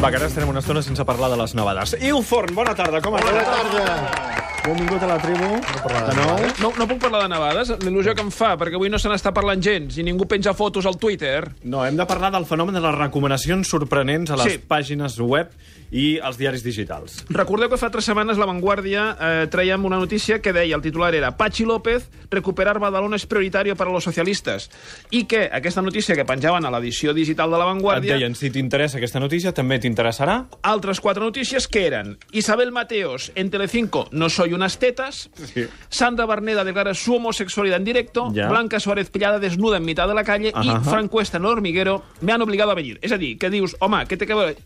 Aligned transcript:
Va, 0.00 0.08
que 0.08 0.16
ara 0.16 0.30
estarem 0.30 0.48
una 0.48 0.62
estona 0.64 0.80
sense 0.80 1.04
parlar 1.04 1.28
de 1.28 1.36
les 1.36 1.52
nevades. 1.58 1.92
Il 2.00 2.24
Forn, 2.24 2.54
bona 2.56 2.72
tarda, 2.78 3.02
com 3.04 3.20
estàs? 3.20 3.34
Bona 3.36 3.50
tarda. 3.52 4.39
Benvingut 4.64 5.02
a 5.02 5.06
la 5.06 5.16
tribu. 5.18 5.48
de 5.56 6.14
nou. 6.16 6.38
No, 6.60 6.70
no 6.76 6.86
puc 6.86 6.98
parlar 7.00 7.22
de 7.24 7.28
nevades, 7.32 7.70
l'il·lusió 7.80 8.12
que 8.14 8.20
em 8.22 8.30
fa, 8.30 8.52
perquè 8.60 8.76
avui 8.76 8.90
no 8.92 8.98
se 9.00 9.08
n'està 9.08 9.32
parlant 9.34 9.62
gens 9.64 9.96
i 9.98 10.04
ningú 10.04 10.26
penja 10.28 10.52
fotos 10.54 10.84
al 10.86 10.98
Twitter. 11.00 11.48
No, 11.64 11.80
hem 11.86 11.96
de 11.96 12.04
parlar 12.06 12.30
del 12.34 12.44
fenomen 12.46 12.74
de 12.76 12.82
les 12.84 12.94
recomanacions 12.94 13.66
sorprenents 13.68 14.30
a 14.30 14.36
les 14.36 14.52
Sí. 14.52 14.58
pàgines 14.68 15.18
web 15.18 15.48
i 15.90 16.18
als 16.20 16.36
diaris 16.38 16.62
digitals. 16.62 17.24
Recordeu 17.30 17.68
que 17.70 17.76
fa 17.78 17.90
tres 17.90 18.04
setmanes 18.04 18.36
La 18.38 18.46
Vanguardia 18.46 19.16
eh, 19.18 19.46
traiem 19.50 19.84
una 19.84 19.96
notícia 19.98 20.40
que 20.40 20.52
deia, 20.52 20.76
el 20.76 20.82
titular 20.82 21.14
era 21.14 21.36
Pachi 21.36 21.64
López, 21.64 22.08
recuperar 22.30 22.78
Badalona 22.78 23.16
és 23.16 23.26
prioritari 23.26 23.74
per 23.74 23.88
a 23.88 23.90
los 23.90 24.04
socialistes. 24.04 24.70
I 25.10 25.24
que 25.24 25.48
aquesta 25.52 25.82
notícia 25.82 26.14
que 26.14 26.24
penjaven 26.24 26.64
a 26.66 26.70
l'edició 26.70 27.14
digital 27.14 27.50
de 27.50 27.56
La 27.58 27.64
Et 27.64 27.70
Vanguardia... 27.72 28.14
deien, 28.18 28.34
si 28.36 28.50
t'interessa 28.50 28.98
aquesta 28.98 29.18
notícia, 29.20 29.52
també 29.52 29.78
t'interessarà. 29.80 30.44
altres 30.62 31.00
quatre 31.00 31.24
notícies 31.24 31.66
que 31.66 31.86
eren 31.86 32.18
Isabel 32.32 32.70
Mateos 32.72 33.32
en 33.34 33.50
Telecinco, 33.50 34.06
no 34.12 34.28
soy 34.28 34.49
unas 34.54 34.78
tetas, 34.78 35.30
Sí. 35.54 35.66
Sandra 35.88 36.26
Barneda 36.26 36.64
declara 36.64 36.94
su 36.94 37.14
homosexualidad 37.16 37.78
en 37.78 37.84
directo, 37.84 38.32
Ya. 38.32 38.48
Blanca 38.48 38.80
Suárez 38.80 39.10
pillada 39.10 39.38
desnuda 39.38 39.76
en 39.78 39.84
mitad 39.84 40.08
de 40.08 40.14
la 40.14 40.24
calle 40.24 40.52
Ajá. 40.54 40.80
y 40.82 40.84
Frank 40.88 41.10
Cuesta 41.10 41.36
en 41.38 41.44
el 41.44 41.50
hormiguero 41.50 42.02
me 42.20 42.32
han 42.32 42.42
obligado 42.42 42.70
a 42.70 42.74
venir. 42.74 42.98
És 43.02 43.12
a 43.12 43.18
dir, 43.18 43.38
que 43.38 43.50
dius, 43.50 43.76
home, 43.80 44.04
què 44.06 44.16
té 44.18 44.26
que 44.26 44.34
veure 44.34 44.56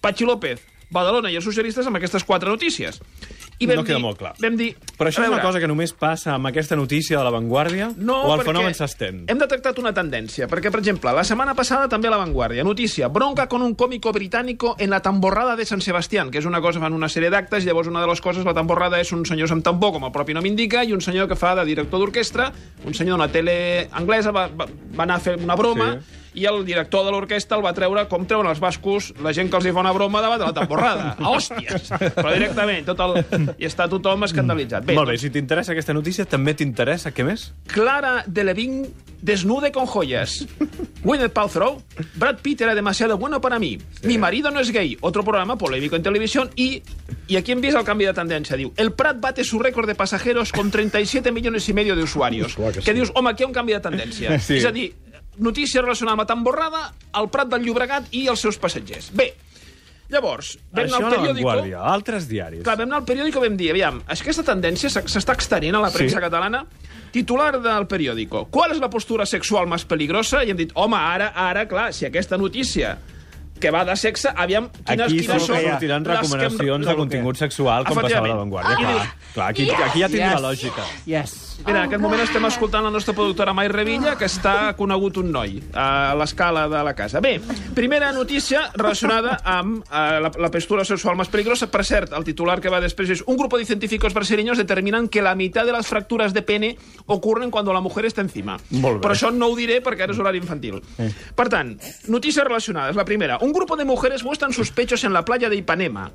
Pachi 0.00 0.24
López, 0.24 0.60
Badalona 0.90 1.30
i 1.30 1.36
els 1.36 1.44
socialistes 1.44 1.86
amb 1.86 1.96
aquestes 1.96 2.24
quatre 2.24 2.48
notícies? 2.48 3.00
I 3.58 3.66
No 3.66 3.82
queda 3.82 3.98
molt 3.98 4.18
clar. 4.20 4.34
Vam 4.38 4.56
dir, 4.56 4.76
Però 4.98 5.10
això 5.10 5.24
és 5.24 5.30
una 5.32 5.40
cosa 5.42 5.58
que 5.58 5.66
només 5.66 5.92
passa 5.92 6.34
amb 6.36 6.46
aquesta 6.46 6.76
notícia 6.76 7.18
de 7.18 7.24
la 7.24 7.30
Vanguardia? 7.30 7.90
no, 7.96 8.22
o 8.22 8.34
el 8.34 8.42
fenomen 8.46 8.74
s'estén? 8.74 9.24
Hem 9.26 9.38
detectat 9.38 9.78
una 9.82 9.92
tendència, 9.94 10.46
perquè, 10.46 10.70
per 10.70 10.78
exemple, 10.80 11.10
la 11.12 11.24
setmana 11.24 11.54
passada 11.58 11.88
també 11.88 12.06
a 12.08 12.12
La 12.12 12.20
Vanguardia, 12.22 12.62
notícia, 12.64 13.08
bronca 13.08 13.48
con 13.48 13.62
un 13.62 13.74
cómico 13.74 14.12
británico 14.12 14.76
en 14.78 14.90
la 14.90 15.00
tamborrada 15.02 15.56
de 15.56 15.66
Sant 15.66 15.82
Sebastián, 15.82 16.30
que 16.30 16.38
és 16.38 16.46
una 16.46 16.60
cosa, 16.60 16.78
fan 16.78 16.92
una 16.94 17.08
sèrie 17.08 17.30
d'actes, 17.30 17.64
llavors 17.64 17.88
una 17.88 18.00
de 18.00 18.06
les 18.06 18.20
coses, 18.20 18.44
la 18.44 18.54
tamborrada 18.54 19.00
és 19.00 19.10
un 19.12 19.26
senyor 19.26 19.50
amb 19.50 19.64
tambor, 19.64 19.92
com 19.92 20.04
el 20.04 20.12
propi 20.12 20.34
nom 20.34 20.46
indica, 20.46 20.84
i 20.84 20.92
un 20.92 21.00
senyor 21.00 21.26
que 21.28 21.36
fa 21.36 21.54
de 21.58 21.64
director 21.64 21.98
d'orquestra, 21.98 22.52
un 22.84 22.94
senyor 22.94 23.18
d'una 23.18 23.32
tele 23.32 23.88
anglesa 23.92 24.30
va, 24.30 24.46
va, 24.48 24.66
va 24.66 25.02
anar 25.02 25.16
a 25.16 25.20
fer 25.20 25.36
una 25.42 25.56
broma, 25.56 25.96
Sí. 25.98 26.27
I 26.34 26.46
el 26.50 26.64
director 26.66 27.04
de 27.06 27.12
l'orquestra 27.14 27.58
el 27.58 27.64
va 27.64 27.72
treure 27.76 28.04
com 28.10 28.26
treuen 28.28 28.48
els 28.50 28.60
bascos 28.60 29.12
la 29.24 29.32
gent 29.36 29.50
que 29.50 29.58
els 29.60 29.68
hi 29.68 29.74
fa 29.74 29.80
una 29.84 29.92
broma 29.96 30.22
davant 30.24 30.40
de 30.42 30.48
la 30.50 30.56
tamborrada. 30.56 31.14
A 31.18 31.30
hòsties! 31.34 31.90
Però 32.16 32.32
directament, 32.34 32.86
tot 32.88 33.00
el... 33.04 33.52
i 33.58 33.68
està 33.68 33.88
tothom 33.90 34.26
escandalitzat. 34.28 34.86
Bé, 34.88 34.96
Molt 34.98 35.12
bé, 35.12 35.18
si 35.20 35.32
t'interessa 35.34 35.74
aquesta 35.76 35.96
notícia, 35.96 36.26
també 36.28 36.54
t'interessa, 36.58 37.12
què 37.14 37.26
més? 37.26 37.50
Clara 37.72 38.22
Delevingne 38.26 38.88
desnude 39.20 39.72
con 39.72 39.86
joyas. 39.86 40.46
Gwyneth 41.02 41.32
Paltrow, 41.32 41.82
Brad 42.14 42.38
Pitt 42.40 42.60
era 42.60 42.74
demasiado 42.74 43.18
bueno 43.18 43.40
para 43.40 43.58
mí. 43.58 43.78
Mi 44.02 44.18
marido 44.18 44.50
no 44.50 44.60
es 44.60 44.70
gay. 44.70 44.96
Otro 45.00 45.22
programa 45.24 45.56
polémico 45.56 45.96
en 45.96 46.02
televisión. 46.02 46.50
Y, 46.56 46.82
y 47.26 47.36
aquí 47.36 47.52
empieza 47.52 47.78
el 47.78 47.84
cambio 47.84 48.08
de 48.08 48.14
tendencia. 48.14 48.56
Diu, 48.56 48.72
el 48.76 48.92
Prat 48.92 49.20
bate 49.20 49.44
su 49.44 49.58
récord 49.58 49.86
de 49.86 49.94
pasajeros 49.94 50.52
con 50.52 50.70
37 50.70 51.32
millones 51.32 51.68
y 51.68 51.72
medio 51.72 51.96
de 51.96 52.02
usuarios. 52.02 52.54
Clar 52.54 52.72
que 52.72 52.80
que 52.80 52.90
sí. 52.90 52.92
dius, 52.92 53.12
home, 53.14 53.30
aquí 53.30 53.42
hi 53.42 53.44
ha 53.44 53.48
un 53.48 53.54
canvi 53.54 53.72
de 53.72 53.80
tendència. 53.80 54.38
Sí. 54.48 54.56
És 54.56 54.64
a 54.64 54.70
dir, 54.72 54.92
notícia 55.38 55.82
relacionada 55.82 56.14
amb 56.16 56.22
la 56.24 56.26
tamborrada, 56.26 56.80
el 57.20 57.28
Prat 57.30 57.48
del 57.48 57.62
Llobregat 57.66 58.08
i 58.12 58.26
els 58.28 58.40
seus 58.40 58.58
passatgers. 58.58 59.10
Bé, 59.16 59.32
llavors, 60.08 60.54
vam 60.72 60.86
Això 60.86 60.96
anar 61.00 61.08
al 61.10 61.16
periòdico... 61.18 61.48
Vanguardia, 61.48 61.80
altres 61.92 62.28
diaris. 62.28 62.62
Clar, 62.64 62.76
vam 62.80 62.88
anar 62.88 63.00
al 63.02 63.08
periòdico 63.08 63.42
i 63.42 63.48
vam 63.48 63.56
dir, 63.60 63.70
aviam, 63.74 63.98
és 64.08 64.22
que 64.22 64.30
aquesta 64.30 64.46
tendència 64.52 64.88
s'e- 64.92 65.04
s'està 65.08 65.34
extenent 65.36 65.76
a 65.76 65.82
la 65.84 65.90
premsa 65.92 66.16
Sí. 66.16 66.22
catalana. 66.24 66.64
Titular 67.12 67.54
del 67.60 67.86
periòdico. 67.88 68.46
¿Cuál 68.50 68.72
es 68.72 68.80
la 68.80 68.90
postura 68.90 69.24
sexual 69.26 69.66
más 69.66 69.84
peligrosa? 69.84 70.44
I 70.44 70.50
hem 70.50 70.56
dit, 70.58 70.72
home, 70.74 70.96
ara, 70.96 71.32
ara, 71.34 71.66
clar, 71.68 71.92
si 71.94 72.04
aquesta 72.04 72.36
notícia 72.36 72.98
que 73.58 73.72
va 73.74 73.84
de 73.84 73.96
sexe, 73.96 74.32
aviam, 74.34 74.70
quines, 74.84 75.06
Aquí 75.08 75.20
quines 75.22 75.44
són 75.44 75.58
que 75.58 75.72
sortiran 75.72 76.06
les 76.06 76.08
que 76.08 76.22
recomanacions 76.22 76.86
de 76.86 76.96
contingut 76.98 77.40
sexual, 77.40 77.84
com 77.88 78.00
passava 78.00 78.26
a 78.26 78.32
la 78.32 78.40
Vanguardia. 78.42 78.78
I 78.78 78.84
Clar, 78.88 79.10
clar 79.34 79.50
aquí, 79.52 79.68
aquí 79.70 80.00
ja 80.02 80.08
tindria 80.08 80.40
lògica. 80.42 80.86
Yes. 81.06 81.36
Mira, 81.66 81.80
en 81.82 81.88
aquest 81.88 82.00
moment 82.00 82.20
estem 82.22 82.44
escoltant 82.46 82.84
la 82.86 82.90
nostra 82.94 83.12
productora 83.16 83.50
Mai 83.56 83.66
Revilla, 83.68 84.12
que 84.18 84.28
està 84.30 84.76
conegut 84.78 85.16
un 85.18 85.32
noi 85.34 85.56
a 85.74 86.14
l'escala 86.14 86.68
de 86.70 86.82
la 86.86 86.92
casa. 86.94 87.18
Bé, 87.20 87.40
primera 87.74 88.12
notícia 88.14 88.68
relacionada 88.76 89.40
amb 89.42 89.82
eh, 89.82 90.20
la, 90.22 90.30
la 90.38 90.50
postura 90.54 90.84
sexual 90.86 91.16
más 91.18 91.28
peligrosa. 91.32 91.66
Per 91.70 91.82
cert, 91.84 92.14
el 92.14 92.24
titular 92.24 92.60
que 92.62 92.70
va 92.70 92.78
després 92.80 93.10
és 93.10 93.24
un 93.26 93.36
grupo 93.36 93.58
de 93.58 93.66
científicos 93.66 94.14
brasileños 94.14 94.58
determinan 94.58 95.08
que 95.08 95.20
la 95.20 95.34
mitad 95.34 95.66
de 95.66 95.74
las 95.74 95.88
fracturas 95.90 96.32
de 96.32 96.42
pene 96.42 96.76
ocurren 97.06 97.50
cuando 97.50 97.74
la 97.74 97.80
mujer 97.80 98.06
está 98.06 98.22
encima. 98.22 98.58
Però 98.70 99.10
això 99.10 99.32
no 99.34 99.50
ho 99.50 99.58
diré 99.58 99.80
perquè 99.82 100.06
ara 100.06 100.14
és 100.14 100.22
horari 100.22 100.38
infantil. 100.38 100.78
Per 101.34 101.48
tant, 101.50 101.74
notícies 102.06 102.44
relacionades. 102.46 102.94
La 102.94 103.04
primera, 103.04 103.40
un 103.42 103.47
grupo 103.52 103.76
de 103.76 103.84
mujeres 103.84 104.24
muestran 104.24 104.52
sus 104.52 104.70
pechos 104.70 105.04
en 105.04 105.12
la 105.12 105.24
playa 105.24 105.48
de 105.48 105.56
Ipanema. 105.56 106.10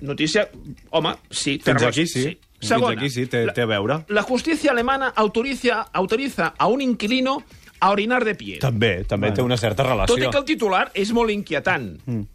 Notícia, 0.00 0.50
home, 0.90 1.14
sí. 1.30 1.58
té 1.58 1.72
Fins 1.72 1.82
aquí 1.88 2.06
sí. 2.06 2.24
Fins 2.58 2.68
Segona, 2.68 2.96
aquí 2.98 3.08
sí, 3.10 3.26
té, 3.26 3.46
té 3.52 3.62
a 3.62 3.66
veure. 3.66 4.02
la 4.08 4.22
justicia 4.22 4.70
alemana 4.70 5.08
autoriza, 5.16 5.86
autoriza 5.92 6.54
a 6.58 6.66
un 6.66 6.82
inquilino 6.82 7.42
a 7.80 7.90
orinar 7.90 8.24
de 8.24 8.34
pie. 8.34 8.58
També, 8.58 9.04
també 9.04 9.30
té 9.36 9.42
una 9.44 9.56
certa 9.60 9.82
Tot 9.82 9.90
relació. 9.90 10.16
i 10.16 10.30
que 10.30 10.38
el 10.38 10.44
titular 10.48 10.90
és 10.94 11.12
molt 11.12 11.30
inquietant. 11.30 11.90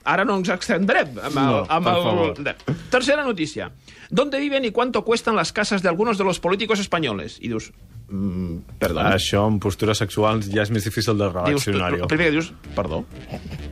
Ara 0.05 0.25
no 0.25 0.35
ens 0.37 0.49
extendrem 0.53 1.15
amb 1.17 1.37
el... 1.37 1.45
No, 1.45 1.65
amb 1.67 1.87
el... 1.87 2.03
favor. 2.03 2.55
Tercera 2.91 3.23
notícia. 3.25 3.71
¿Dónde 4.09 4.39
viven 4.39 4.65
y 4.65 4.71
cuánto 4.71 5.03
cuestan 5.03 5.35
las 5.35 5.51
casas 5.53 5.81
de 5.81 5.89
algunos 5.89 6.17
de 6.17 6.23
los 6.23 6.39
políticos 6.39 6.79
españoles? 6.79 7.39
I 7.41 7.47
dius, 7.47 7.71
mm, 8.09 8.77
perdó. 8.77 9.01
Això 9.01 9.45
amb 9.47 9.61
postures 9.61 9.97
sexuals 9.97 10.49
ja 10.51 10.61
és 10.61 10.69
més 10.69 10.85
difícil 10.85 11.17
de 11.17 11.29
relacionar-ho. 11.29 12.03
el 12.03 12.07
primer 12.07 12.27
que 12.27 12.31
dius, 12.37 12.53
perdó. 12.75 13.05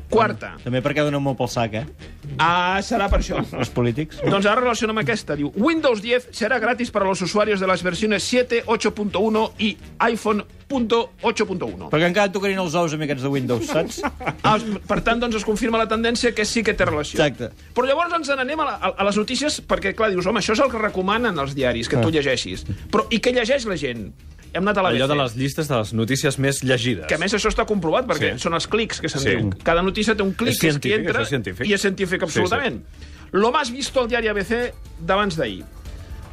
Quarta. 0.09 0.55
També 0.63 0.81
perquè 0.81 1.03
donen 1.05 1.21
molt 1.21 1.37
pel 1.37 1.49
sac, 1.51 1.75
eh? 1.77 1.85
Ah, 2.41 2.79
serà 2.85 3.09
per 3.11 3.19
això. 3.21 3.41
Els 3.53 3.69
polítics. 3.73 4.21
Doncs 4.25 4.47
ara 4.49 4.61
relaciona 4.63 4.95
amb 4.95 5.03
aquesta. 5.03 5.37
Diu, 5.37 5.51
Windows 5.55 6.01
10 6.01 6.31
será 6.35 6.57
gratis 6.59 6.89
para 6.91 7.05
los 7.05 7.21
usuarios 7.21 7.59
de 7.59 7.67
las 7.67 7.83
versiones 7.83 8.23
7, 8.23 8.63
8.1 8.65 9.51
y 9.59 9.77
iPhone 9.99 10.43
8.1. 10.69 11.89
Perquè 11.89 12.07
encara 12.09 12.31
tocarien 12.33 12.61
els 12.61 12.75
ous 12.77 12.93
amb 12.93 13.05
aquests 13.05 13.25
de 13.25 13.31
Windows, 13.33 13.69
saps? 13.69 14.01
Ah, 14.45 14.57
per 14.87 14.99
tant, 15.05 15.21
doncs 15.21 15.39
es 15.39 15.45
confirma 15.45 15.81
la 15.81 15.87
tendència 15.89 16.31
que 16.35 16.45
sí 16.45 16.63
que 16.65 16.73
té 16.77 16.85
relació. 16.87 17.19
Exacte. 17.19 17.51
Però 17.75 17.89
llavors 17.89 18.13
ens 18.17 18.29
n'anem 18.33 18.61
a, 18.61 18.67
la, 18.69 18.93
a, 18.93 19.05
les 19.09 19.17
notícies 19.19 19.59
perquè, 19.69 19.95
clar, 19.97 20.11
dius, 20.13 20.29
home, 20.29 20.41
això 20.41 20.55
és 20.57 20.63
el 20.63 20.71
que 20.71 20.81
recomanen 20.81 21.37
els 21.41 21.55
diaris, 21.57 21.89
que 21.89 22.01
tu 22.01 22.13
llegeixis. 22.13 22.65
Però 22.93 23.05
i 23.13 23.21
què 23.21 23.33
llegeix 23.35 23.65
la 23.69 23.77
gent? 23.81 24.09
Hem 24.53 24.63
anat 24.65 24.77
a 24.77 24.81
la 24.81 24.89
Allò 24.89 25.07
de 25.07 25.15
les 25.15 25.35
llistes 25.37 25.67
de 25.69 25.75
les 25.77 25.93
notícies 25.93 26.39
més 26.39 26.63
llegides. 26.63 27.05
Que 27.07 27.15
a 27.15 27.17
més 27.21 27.33
això 27.33 27.49
està 27.51 27.65
comprovat, 27.69 28.07
perquè 28.09 28.33
Sí. 28.33 28.39
són 28.39 28.53
els 28.55 28.67
clics 28.67 28.99
que 29.01 29.09
se'n 29.09 29.21
Sí. 29.21 29.29
diu. 29.35 29.49
Cada 29.63 29.81
notícia 29.81 30.15
té 30.15 30.23
un 30.23 30.33
clic 30.33 30.53
És 30.53 30.59
que 30.59 30.67
és 30.69 30.75
entra 30.75 31.21
és 31.21 31.29
científic. 31.29 31.67
i 31.67 31.73
és 31.73 31.81
científic 31.81 32.19
Sí, 32.21 32.25
absolutament. 32.25 32.83
Lo 33.31 33.51
más 33.51 33.69
visto 33.71 33.99
al 34.01 34.07
diari 34.07 34.27
ABC 34.27 34.73
d'abans 34.99 35.35
d'ahir. 35.37 35.63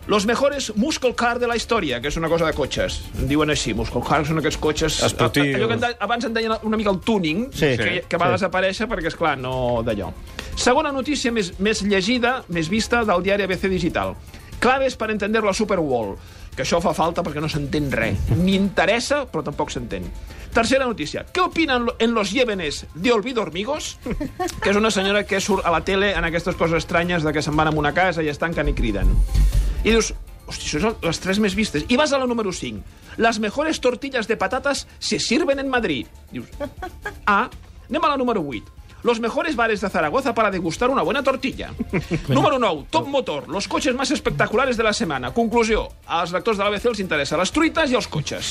Los 0.06 0.24
mejores 0.24 0.72
muscle 0.76 1.14
car 1.16 1.40
de 1.40 1.48
la 1.48 1.56
història, 1.56 2.00
que 2.00 2.08
és 2.08 2.16
una 2.16 2.28
cosa 2.28 2.46
de 2.46 2.52
cotxes. 2.52 3.02
En 3.18 3.26
diuen 3.26 3.50
així, 3.50 3.74
muscle 3.74 4.00
car 4.06 4.24
són 4.24 4.38
aquests 4.38 4.56
cotxes... 4.56 5.02
Esportius. 5.02 5.56
Allò 5.56 5.66
que 5.66 5.74
en 5.74 5.80
de, 5.80 5.96
abans 5.98 6.24
en 6.24 6.32
deien 6.32 6.52
una 6.62 6.76
mica 6.76 6.90
el 6.90 7.00
tuning, 7.00 7.48
Sí. 7.52 7.76
que, 7.76 7.76
Sí. 7.76 8.00
que 8.08 8.16
va 8.16 8.26
Sí. 8.28 8.32
desaparèixer 8.38 8.86
perquè, 8.86 9.06
és 9.08 9.16
clar 9.16 9.36
no 9.36 9.82
d'allò. 9.82 10.12
Segona 10.54 10.92
notícia 10.92 11.32
més, 11.32 11.58
més 11.58 11.82
llegida, 11.82 12.44
més 12.48 12.68
vista 12.68 13.04
del 13.04 13.20
diari 13.22 13.42
ABC 13.42 13.68
Digital. 13.68 14.14
Claves 14.60 14.94
per 14.96 15.10
entender 15.10 15.42
la 15.42 15.52
Superwall. 15.52 16.16
Que 16.56 16.64
això 16.64 16.80
fa 16.80 16.94
falta 16.96 17.20
perquè 17.22 17.42
no 17.44 17.50
s'entén 17.52 17.90
res. 17.92 18.16
Ni 18.40 18.54
interessa, 18.56 19.24
però 19.28 19.44
tampoc 19.44 19.70
s'entén. 19.74 20.08
Tercera 20.56 20.86
notícia. 20.88 21.26
Què 21.28 21.42
opinen 21.44 21.90
en 22.00 22.14
los 22.16 22.32
llévenes 22.32 22.86
de 22.94 23.12
Olvido 23.12 23.42
Hormigos? 23.42 23.98
Que 24.62 24.72
és 24.72 24.78
una 24.80 24.90
senyora 24.90 25.26
que 25.28 25.40
surt 25.40 25.66
a 25.68 25.72
la 25.74 25.82
tele 25.84 26.14
en 26.16 26.24
aquestes 26.24 26.56
coses 26.56 26.80
estranyes 26.80 27.26
de 27.26 27.34
que 27.36 27.42
se'n 27.44 27.56
van 27.58 27.68
a 27.68 27.74
una 27.76 27.92
casa 27.92 28.24
i 28.24 28.30
es 28.32 28.40
tanquen 28.40 28.72
i 28.72 28.74
criden. 28.74 29.12
I 29.84 29.92
dius, 29.92 30.14
hosti, 30.48 30.64
això 30.64 30.80
són 30.80 30.96
les 31.04 31.20
tres 31.20 31.42
més 31.44 31.54
vistes. 31.58 31.84
I 31.92 32.00
vas 32.00 32.14
a 32.16 32.22
la 32.22 32.26
número 32.26 32.54
5. 32.56 32.80
Las 33.20 33.38
mejores 33.38 33.82
tortillas 33.84 34.26
de 34.26 34.38
patatas 34.40 34.86
se 34.98 35.20
sirven 35.20 35.60
en 35.60 35.68
Madrid. 35.68 36.08
Dius, 36.32 36.48
ah, 37.26 37.50
anem 37.90 38.08
a 38.08 38.14
la 38.14 38.16
número 38.16 38.40
8. 38.40 38.72
Los 39.06 39.20
mejores 39.20 39.54
bares 39.54 39.80
de 39.80 39.88
Zaragoza 39.88 40.34
para 40.34 40.50
degustar 40.50 40.90
una 40.90 41.02
buena 41.02 41.22
tortilla. 41.22 41.70
Número 42.28 42.58
9. 42.58 42.86
Top 42.90 43.06
Motor. 43.06 43.48
Los 43.48 43.68
coches 43.68 43.94
más 43.94 44.10
espectaculares 44.10 44.76
de 44.76 44.82
la 44.82 44.92
setmana. 44.92 45.32
Conclusió. 45.32 45.92
Als 46.08 46.32
lectors 46.34 46.58
de 46.58 46.64
l'ABC 46.66 46.88
els 46.90 47.02
interessa 47.04 47.38
les 47.38 47.52
truites 47.54 47.92
i 47.94 47.94
els 47.94 48.08
cotxes. 48.10 48.50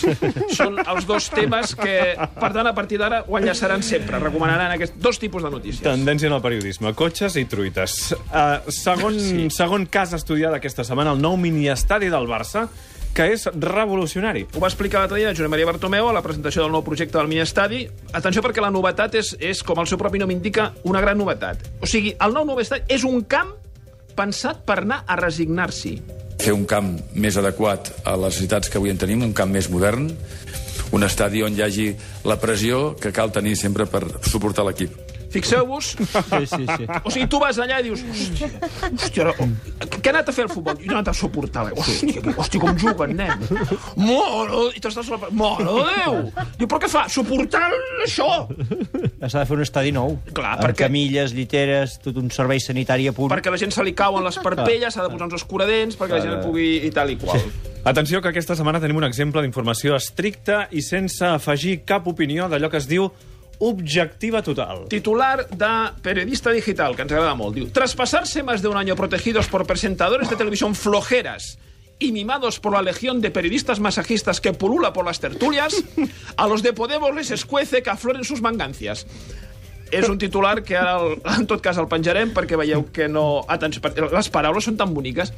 Són 0.56 0.80
els 0.80 1.04
dos 1.10 1.28
temes 1.34 1.76
que, 1.76 1.98
per 2.40 2.54
tant, 2.56 2.72
a 2.72 2.74
partir 2.78 3.02
d'ara 3.02 3.26
ho 3.28 3.36
enllaçaran 3.36 3.84
sempre. 3.84 4.16
Recomanaran 4.24 4.72
aquests 4.78 4.96
dos 5.04 5.20
tipus 5.20 5.44
de 5.44 5.52
notícies. 5.52 5.84
Tendència 5.84 6.32
en 6.32 6.38
el 6.40 6.44
periodisme, 6.46 6.96
cotxes 6.96 7.36
i 7.36 7.44
truites. 7.52 8.16
Uh, 8.16 8.64
segon, 8.72 9.20
sí. 9.20 9.50
segon 9.52 9.90
cas 9.92 10.16
estudiat 10.16 10.56
aquesta 10.56 10.88
setmana, 10.88 11.18
el 11.18 11.20
nou 11.20 11.36
miniestadi 11.36 12.08
del 12.16 12.32
Barça, 12.32 12.70
que 13.16 13.30
és 13.32 13.48
revolucionari. 13.48 14.44
Ho 14.56 14.62
va 14.62 14.68
explicar 14.68 15.02
l'altre 15.02 15.22
dia 15.22 15.32
Josep 15.32 15.52
Maria 15.52 15.70
Bartomeu 15.70 16.10
a 16.10 16.16
la 16.16 16.24
presentació 16.26 16.66
del 16.66 16.74
nou 16.76 16.84
projecte 16.84 17.18
del 17.18 17.30
mini-estadi. 17.32 17.86
Atenció, 18.12 18.44
perquè 18.44 18.64
la 18.64 18.74
novetat 18.76 19.16
és, 19.16 19.32
és, 19.40 19.64
com 19.64 19.80
el 19.80 19.88
seu 19.88 20.00
propi 20.02 20.20
nom 20.20 20.34
indica, 20.36 20.74
una 20.84 21.02
gran 21.04 21.18
novetat. 21.18 21.64
O 21.80 21.88
sigui, 21.88 22.12
el 22.20 22.36
nou 22.36 22.44
nou 22.46 22.60
estadi 22.60 22.84
és 22.92 23.08
un 23.08 23.24
camp 23.24 23.56
pensat 24.16 24.62
per 24.68 24.82
anar 24.84 25.04
a 25.08 25.18
resignar-s'hi. 25.20 25.96
fer 26.46 26.54
un 26.54 26.66
camp 26.70 26.92
més 27.16 27.38
adequat 27.40 27.90
a 28.06 28.14
les 28.20 28.36
necessitats 28.36 28.70
que 28.70 28.78
avui 28.78 28.92
en 28.92 29.00
tenim, 29.02 29.24
un 29.24 29.34
camp 29.34 29.50
més 29.50 29.70
modern, 29.72 30.12
un 30.94 31.04
estadi 31.08 31.42
on 31.42 31.56
hi 31.56 31.64
hagi 31.66 31.88
la 32.28 32.38
pressió 32.38 32.94
que 33.02 33.12
cal 33.16 33.32
tenir 33.32 33.56
sempre 33.58 33.88
per 33.90 34.04
suportar 34.22 34.68
l'equip. 34.68 35.05
Fixeu-vos, 35.36 35.92
Sí, 36.00 36.46
sí, 36.48 36.64
sí. 36.66 36.86
o 37.04 37.12
sigui, 37.12 37.28
tu 37.32 37.40
vas 37.44 37.58
allà 37.60 37.82
i 37.82 37.90
dius, 37.90 38.02
hòstia, 38.08 38.50
hòstia, 38.88 39.26
ara, 39.26 39.34
què 40.00 40.08
ha 40.10 40.14
anat 40.16 40.32
a 40.32 40.36
fer 40.36 40.46
el 40.48 40.52
futbol? 40.54 40.80
I 40.80 40.88
no 40.88 40.96
ha 40.96 41.02
anat 41.02 41.12
a 41.12 41.16
suportar. 41.18 41.66
Hòstia, 41.76 42.22
que- 42.24 42.36
hòstia, 42.40 42.62
com 42.64 42.78
juguen, 42.80 43.16
nen. 43.20 43.44
Mare, 44.00 44.62
i 44.78 44.82
t'estàs... 44.84 45.10
de 45.12 45.32
Déu! 45.36 46.18
Diu, 46.60 46.68
però 46.72 46.80
què 46.82 46.90
fa? 46.92 47.06
Suportar 47.12 47.68
això! 48.06 48.30
S'ha 49.26 49.42
de 49.42 49.46
fer 49.50 49.56
un 49.58 49.64
estadi 49.66 49.92
nou. 49.96 50.18
Clar, 50.32 50.56
amb 50.58 50.68
perquè- 50.70 50.86
camilles, 50.86 51.34
lliteres, 51.36 51.98
tot 52.04 52.18
un 52.22 52.32
servei 52.32 52.60
sanitari 52.64 53.08
a 53.10 53.14
punt. 53.16 53.32
Perquè 53.34 53.52
la 53.54 53.60
gent 53.62 53.74
se 53.76 53.84
li 53.86 53.94
cauen 53.98 54.24
les 54.26 54.38
parpelles, 54.44 54.94
s'ha 54.96 55.04
de 55.06 55.12
posar 55.14 55.28
uns 55.30 55.40
escuradents 55.42 55.98
perquè 56.00 56.20
la 56.20 56.24
gent 56.26 56.44
pugui 56.46 56.70
i 56.88 56.92
tal 56.96 57.12
i 57.12 57.18
qual. 57.20 57.42
Atenció, 57.86 58.18
que 58.22 58.32
aquesta 58.32 58.56
setmana 58.58 58.80
tenim 58.82 58.98
un 58.98 59.06
exemple 59.06 59.44
d'informació 59.46 59.96
estricta 60.00 60.64
i 60.74 60.82
sense 60.82 61.22
afegir 61.28 61.84
cap 61.86 62.08
opinió 62.10 62.48
d'allò 62.50 62.72
que 62.74 62.80
es 62.82 62.88
diu 62.90 63.12
objectiva 63.60 64.42
total. 64.42 64.88
Titular 64.90 65.48
de 65.50 65.74
Periodista 66.02 66.52
Digital, 66.52 66.96
que 66.96 67.04
ens 67.04 67.12
agrada 67.12 67.36
molt. 67.36 67.56
Diu, 67.56 67.70
tras 67.72 67.96
pasarse 67.96 68.44
más 68.44 68.62
de 68.62 68.68
un 68.68 68.78
año 68.78 68.96
protegidos 68.96 69.48
por 69.48 69.66
presentadores 69.66 70.30
de 70.30 70.36
televisión 70.36 70.76
flojeras 70.76 71.58
y 72.00 72.12
mimados 72.12 72.60
por 72.60 72.74
la 72.74 72.82
legión 72.82 73.22
de 73.22 73.32
periodistas 73.32 73.80
masajistas 73.80 74.42
que 74.42 74.52
pulula 74.54 74.92
por 74.92 75.06
las 75.06 75.20
tertulias, 75.20 75.74
a 76.36 76.48
los 76.48 76.62
de 76.62 76.74
Podemos 76.74 77.16
les 77.16 77.32
escuece 77.32 77.84
que 77.84 77.90
afloren 77.90 78.24
sus 78.24 78.42
mangancias. 78.42 79.06
És 79.94 80.10
un 80.10 80.18
titular 80.18 80.64
que 80.66 80.76
ara, 80.76 80.98
el, 80.98 81.20
en 81.38 81.46
tot 81.48 81.62
cas, 81.62 81.78
el 81.78 81.86
penjarem 81.88 82.32
perquè 82.34 82.58
veieu 82.58 82.88
que 82.92 83.06
no... 83.08 83.46
Atenció, 83.48 83.84
les 84.12 84.30
paraules 84.34 84.66
són 84.66 84.80
tan 84.80 84.96
boniques. 84.96 85.32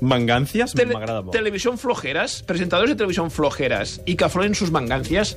Mangancias 0.00 0.74
Tele 0.78 0.94
m'agrada 0.94 1.24
molt. 1.26 1.34
televisión 1.34 1.76
flojeras, 1.78 2.42
presentadores 2.46 2.94
de 2.94 2.98
televisión 3.02 3.30
flojeras 3.34 4.00
i 4.06 4.16
que 4.16 4.24
afloren 4.26 4.54
sus 4.54 4.70
mangancias, 4.74 5.36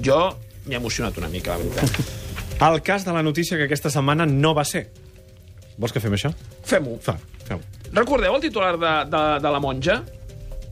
jo 0.00 0.34
m'he 0.66 0.76
emocionat 0.76 1.16
una 1.20 1.30
mica, 1.32 1.56
la 1.56 1.64
veritat. 1.64 2.22
El 2.68 2.80
cas 2.86 3.04
de 3.04 3.12
la 3.12 3.22
notícia 3.22 3.58
que 3.58 3.66
aquesta 3.66 3.90
setmana 3.90 4.26
no 4.26 4.54
va 4.54 4.64
ser. 4.64 4.86
Vols 5.76 5.92
que 5.92 6.00
fem 6.00 6.14
això? 6.14 6.30
Fem-ho. 6.64 6.98
Fa, 7.02 7.16
fem 7.48 7.58
Recordeu 7.94 8.34
el 8.34 8.42
titular 8.42 8.76
de, 8.78 8.92
de, 9.10 9.22
de 9.42 9.50
la 9.50 9.60
monja? 9.62 10.00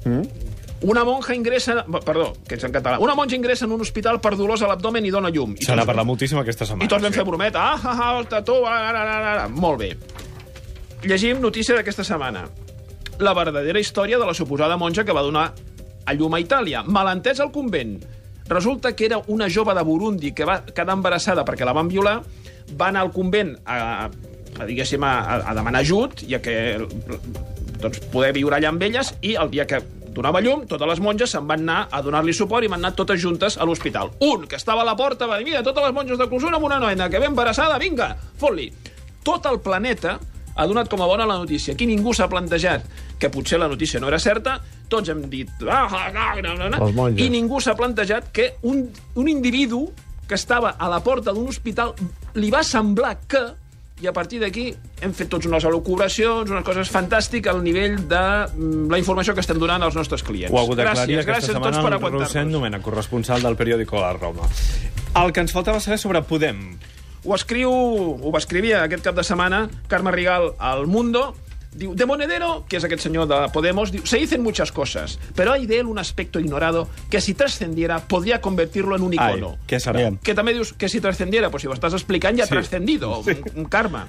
Mm? 0.05 0.49
Una 0.83 1.05
monja 1.07 1.35
ingressa... 1.35 1.85
Perdó, 2.03 2.33
que 2.49 2.57
és 2.59 2.65
en 2.67 2.73
català. 2.75 2.99
Una 3.03 3.15
monja 3.15 3.37
ingressa 3.39 3.69
en 3.69 3.75
un 3.77 3.83
hospital 3.85 4.19
per 4.23 4.33
dolors 4.39 4.65
a 4.67 4.71
l'abdomen 4.71 5.07
i 5.07 5.13
dona 5.15 5.31
llum. 5.31 5.55
I 5.55 5.69
Se 5.69 5.77
n'ha 5.79 5.87
parlat 5.87 6.07
moltíssim 6.09 6.41
aquesta 6.41 6.67
setmana. 6.67 6.89
I 6.89 6.91
tots 6.91 7.05
vam 7.05 7.15
sí. 7.15 7.21
fer 7.21 7.27
brometa. 7.29 7.63
Ah, 7.63 7.79
ah, 7.79 7.99
ah, 8.09 8.17
ostres, 8.23 8.43
tu, 8.49 8.57
ara, 8.67 8.89
ara, 8.91 9.05
ara, 9.05 9.35
ara. 9.37 9.45
Molt 9.53 9.79
bé. 9.83 9.93
Llegim 11.07 11.39
notícia 11.43 11.79
d'aquesta 11.79 12.07
setmana. 12.07 12.49
La 13.23 13.35
verdadera 13.39 13.79
història 13.79 14.19
de 14.19 14.27
la 14.27 14.35
suposada 14.35 14.79
monja 14.79 15.07
que 15.07 15.15
va 15.15 15.23
donar 15.23 15.53
a 16.07 16.15
llum 16.19 16.35
a 16.35 16.43
Itàlia. 16.43 16.83
Malentès 16.83 17.39
al 17.43 17.53
convent. 17.55 18.01
Resulta 18.49 18.95
que 18.97 19.07
era 19.07 19.21
una 19.29 19.49
jove 19.51 19.75
de 19.75 19.83
Burundi 19.87 20.33
que 20.33 20.45
va 20.49 20.63
quedar 20.67 20.97
embarassada 20.97 21.45
perquè 21.45 21.67
la 21.69 21.75
van 21.77 21.89
violar, 21.89 22.21
va 22.79 22.89
anar 22.89 23.07
al 23.07 23.13
convent 23.15 23.57
a, 23.65 24.09
a 24.59 24.67
diguéssim, 24.69 25.03
a, 25.05 25.41
a 25.47 25.55
demanar 25.57 25.83
ajut 25.83 26.25
i 26.29 26.37
a 26.37 26.43
que 26.43 26.55
doncs, 27.83 28.03
poder 28.13 28.33
viure 28.37 28.59
allà 28.59 28.73
amb 28.73 28.83
elles 28.83 29.15
i 29.23 29.37
el 29.39 29.51
dia 29.53 29.67
que 29.69 29.81
donava 30.13 30.43
llum, 30.45 30.67
totes 30.69 30.89
les 30.91 31.01
monges 31.01 31.33
se'n 31.33 31.47
van 31.49 31.63
anar 31.65 31.87
a 31.91 32.03
donar-li 32.05 32.35
suport 32.37 32.65
i 32.67 32.71
van 32.71 32.83
anar 32.83 32.93
totes 32.97 33.21
juntes 33.21 33.57
a 33.57 33.65
l'hospital. 33.65 34.13
Un, 34.21 34.45
que 34.49 34.59
estava 34.61 34.85
a 34.85 34.87
la 34.87 34.97
porta, 34.97 35.27
va 35.27 35.39
dir, 35.41 35.49
mira, 35.49 35.63
totes 35.65 35.87
les 35.87 35.95
monges 35.97 36.21
de 36.21 36.29
clausura 36.29 36.59
amb 36.59 36.69
una 36.69 36.79
noena 36.83 37.09
que 37.09 37.21
ve 37.23 37.31
embarassada, 37.31 37.79
vinga, 37.81 38.13
fot-li. 38.41 38.69
Tot 39.25 39.49
el 39.49 39.63
planeta 39.65 40.19
ha 40.55 40.67
donat 40.69 40.91
com 40.93 41.01
a 41.01 41.09
bona 41.09 41.25
la 41.27 41.39
notícia. 41.41 41.73
Aquí 41.73 41.89
ningú 41.89 42.13
s'ha 42.13 42.29
plantejat 42.29 42.85
que 43.19 43.31
potser 43.33 43.61
la 43.63 43.71
notícia 43.73 44.01
no 44.01 44.11
era 44.13 44.21
certa, 44.21 44.59
tots 44.93 45.13
hem 45.13 45.25
dit... 45.33 45.51
Ah, 45.65 45.87
ah, 45.89 46.05
ah, 46.13 46.35
no, 46.45 46.55
no, 46.61 46.69
no, 46.69 46.85
Les 46.85 46.95
monges. 46.97 47.25
I 47.25 47.33
ningú 47.33 47.61
s'ha 47.65 47.75
plantejat 47.79 48.31
que 48.35 48.53
un, 48.69 48.85
un 49.17 49.33
individu 49.33 49.87
que 50.29 50.37
estava 50.39 50.77
a 50.79 50.89
la 50.93 51.01
porta 51.05 51.33
d'un 51.35 51.49
hospital 51.51 51.97
li 52.39 52.53
va 52.53 52.63
semblar 52.65 53.17
que 53.29 53.43
i 54.03 54.09
a 54.11 54.13
partir 54.13 54.41
d'aquí 54.43 54.65
hem 55.05 55.13
fet 55.15 55.29
tots 55.31 55.47
unes 55.47 55.63
elucubracions, 55.69 56.51
unes 56.51 56.65
coses 56.67 56.91
fantàstiques 56.91 57.53
al 57.53 57.61
nivell 57.63 58.01
de 58.11 58.23
mm, 58.49 58.89
la 58.91 58.99
informació 58.99 59.35
que 59.37 59.43
estem 59.45 59.61
donant 59.63 59.85
als 59.87 59.95
nostres 59.95 60.25
clients. 60.27 60.51
Ho 60.51 60.59
ha 60.59 60.65
hagut 60.67 60.81
d'aclarir 60.81 61.21
gràcies, 61.21 61.23
aquesta 61.23 61.33
gràcies 61.33 61.53
a 61.53 61.59
setmana 61.59 61.77
tots 61.77 61.87
per 61.87 61.93
aguantar-nos. 61.99 62.57
Domènech, 62.57 62.83
corresponsal 62.83 63.47
del 63.47 63.59
periòdico 63.61 64.01
La 64.03 64.11
Roma. 64.17 64.49
El 65.23 65.31
que 65.31 65.45
ens 65.45 65.55
faltava 65.55 65.79
saber 65.85 66.01
sobre 66.03 66.25
Podem. 66.27 66.65
Ho 67.23 67.37
escriu, 67.37 67.71
ho 67.71 68.35
va 68.35 68.43
escriure 68.43 68.81
aquest 68.81 69.07
cap 69.07 69.15
de 69.15 69.23
setmana 69.23 69.69
Carme 69.87 70.11
Rigal 70.11 70.51
al 70.59 70.89
Mundo. 70.91 71.29
Diu, 71.75 71.95
de 71.95 72.05
Monedero, 72.05 72.67
que 72.69 72.77
és 72.77 72.85
aquest 72.85 73.01
senyor 73.07 73.25
de 73.31 73.37
Podemos, 73.53 73.91
diu, 73.91 74.05
se 74.05 74.19
dicen 74.21 74.43
muchas 74.43 74.71
cosas, 74.73 75.19
pero 75.35 75.53
hay 75.53 75.65
de 75.67 75.81
él 75.81 75.87
un 75.87 75.99
aspecto 75.99 76.39
ignorado 76.39 76.89
que 77.09 77.21
si 77.21 77.33
trascendiera 77.33 78.01
podría 78.07 78.43
convertirlo 78.43 78.95
en 78.95 79.03
un 79.03 79.15
Ai, 79.19 79.39
icono. 79.39 79.57
què 79.67 79.81
serà? 79.81 79.97
Bien. 79.97 80.19
Que 80.23 80.35
també 80.35 80.53
dius 80.53 80.75
que 80.75 80.89
si 80.91 81.01
trascendiera, 81.01 81.49
pues 81.51 81.63
si 81.63 81.69
ho 81.69 81.73
estàs 81.73 81.95
explicant 81.97 82.37
ja 82.39 82.45
Sí. 82.45 82.51
trascendido, 82.53 83.21
un, 83.21 83.41
un 83.57 83.65
karma. 83.65 84.09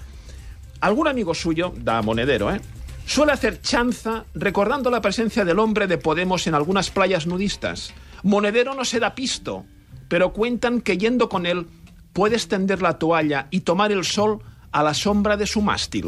Algún 0.81 1.07
amigo 1.07 1.33
suyo, 1.33 1.71
da 1.77 2.01
Monedero, 2.01 2.51
¿eh? 2.51 2.59
suele 3.05 3.31
hacer 3.31 3.61
chanza 3.61 4.25
recordando 4.35 4.89
la 4.91 4.99
presencia 4.99 5.45
del 5.45 5.59
hombre 5.59 5.87
de 5.87 5.97
Podemos 5.97 6.45
en 6.47 6.55
algunas 6.55 6.89
playas 6.91 7.27
nudistas. 7.27 7.93
Monedero 8.23 8.73
no 8.75 8.83
se 8.83 8.99
da 8.99 9.15
pisto, 9.15 9.63
pero 10.09 10.33
cuentan 10.33 10.81
que 10.81 10.97
yendo 10.97 11.29
con 11.29 11.45
él 11.45 11.67
puedes 12.11 12.49
tender 12.49 12.81
la 12.81 12.99
toalla 12.99 13.47
y 13.51 13.61
tomar 13.61 13.91
el 13.93 14.03
sol 14.03 14.39
a 14.73 14.83
la 14.83 14.93
sombra 14.93 15.37
de 15.37 15.47
su 15.47 15.61
mástil. 15.61 16.07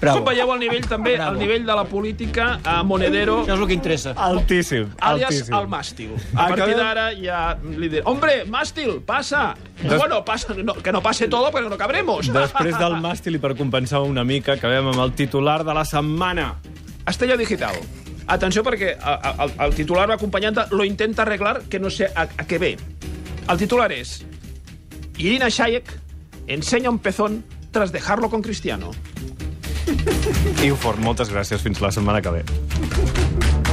Bravo. 0.00 0.18
Com 0.18 0.26
veieu 0.28 0.50
el 0.52 0.58
nivell 0.60 0.86
també, 0.86 1.14
Bravo. 1.16 1.32
el 1.32 1.38
nivell 1.38 1.64
de 1.64 1.74
la 1.78 1.84
política 1.84 2.60
a 2.64 2.82
Monedero 2.82 3.38
Això 3.44 3.54
és 3.54 3.60
el 3.60 3.66
que 3.66 3.72
interessa. 3.74 4.12
Altíssim, 4.16 4.90
alias 5.00 5.30
altíssim. 5.30 5.54
el 5.54 5.68
màstil. 5.68 6.10
A 6.34 6.48
partir 6.48 6.62
Acabem- 6.64 6.76
d'ara 6.76 7.06
ja 7.16 7.56
li 7.62 7.88
diré, 7.88 8.02
hombre, 8.04 8.44
màstil, 8.46 9.00
passa. 9.06 9.54
Des- 9.82 9.96
Bueno, 9.98 10.22
passa, 10.24 10.52
no, 10.54 10.74
que 10.74 10.92
no 10.92 11.00
passe 11.02 11.28
todo 11.28 11.50
perquè 11.50 11.70
no 11.70 11.78
cabremos. 11.78 12.26
Després 12.32 12.78
del 12.78 12.96
màstil 13.06 13.36
i 13.36 13.38
per 13.38 13.54
compensar 13.56 14.02
una 14.02 14.24
mica, 14.24 14.52
acabem 14.58 14.88
amb 14.88 15.00
el 15.00 15.12
titular 15.12 15.64
de 15.64 15.72
la 15.74 15.84
setmana. 15.84 16.56
Estrella 17.06 17.36
Digital. 17.36 17.74
Atenció 18.26 18.62
perquè 18.64 18.96
el, 18.96 19.52
el 19.60 19.74
titular 19.74 20.08
va 20.08 20.14
acompanyat 20.14 20.54
de 20.54 20.62
lo 20.76 20.84
intenta 20.84 21.22
arreglar 21.22 21.62
que 21.68 21.78
no 21.78 21.88
sé 21.90 22.06
a, 22.14 22.22
a 22.22 22.46
què 22.46 22.58
ve. 22.58 22.76
El 23.48 23.58
titular 23.58 23.90
és 23.92 24.24
Irina 25.18 25.48
Shayek 25.48 25.84
enseña 26.46 26.90
un 26.90 26.98
pezón 26.98 27.44
tras 27.70 27.92
dejarlo 27.92 28.30
con 28.30 28.40
Cristiano. 28.42 28.90
Iu 30.64 30.78
Fort, 30.80 31.00
moltes 31.02 31.32
gràcies. 31.32 31.62
Fins 31.64 31.82
la 31.84 31.92
setmana 31.94 32.22
que 32.24 32.38
ve. 32.38 33.63